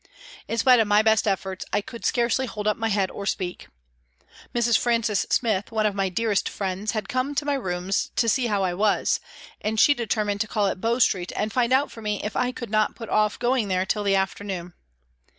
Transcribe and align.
In 0.47 0.57
spite 0.57 0.79
of 0.79 0.87
my 0.87 1.03
best 1.03 1.27
efforts, 1.27 1.63
I 1.71 1.81
could 1.81 2.05
scarcely 2.05 2.47
hold 2.47 2.65
up 2.65 2.75
my 2.75 2.87
head 2.89 3.11
or 3.11 3.27
speak. 3.27 3.67
Mrs. 4.51 4.75
Francis 4.75 5.27
Smith, 5.29 5.71
one 5.71 5.85
of 5.85 5.93
my 5.93 6.09
dearest 6.09 6.49
friends, 6.49 6.93
had 6.93 7.07
come 7.07 7.35
to 7.35 7.45
my 7.45 7.53
rooms 7.53 8.09
to 8.15 8.27
see 8.27 8.47
how 8.47 8.63
I 8.63 8.73
was, 8.73 9.19
and 9.63 9.79
she 9.79 9.93
determined 9.93 10.41
to 10.41 10.47
call 10.47 10.63
326 10.73 10.81
PRISONS 10.81 10.81
AND 10.81 10.81
PRISONERS 10.81 10.95
at 10.95 10.95
Bow 10.95 10.99
Street 11.05 11.33
and 11.35 11.53
find 11.53 11.71
out 11.71 11.91
for 11.91 12.01
me 12.01 12.23
if 12.23 12.35
I 12.35 12.51
could 12.51 12.71
not 12.71 12.95
put 12.95 13.09
off 13.09 13.37
going 13.37 13.67
there 13.67 13.85
till 13.85 14.03
the 14.03 14.15
afternoon. 14.15 14.73